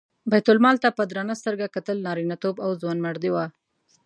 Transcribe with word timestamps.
بیت 0.31 0.45
المال 0.51 0.75
ته 0.83 0.89
په 0.97 1.03
درنه 1.09 1.35
سترګه 1.41 1.73
کتل 1.75 1.97
نارینتوب 2.07 2.55
او 2.65 2.71
ځوانمردي 2.81 3.29
وه. 3.31 3.45